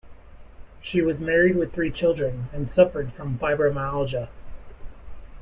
She 0.81 0.99
was 1.03 1.21
married 1.21 1.55
with 1.57 1.73
three 1.75 1.91
children, 1.91 2.49
and 2.51 2.67
suffered 2.67 3.13
from 3.13 3.37
fibromyalgia. 3.37 4.29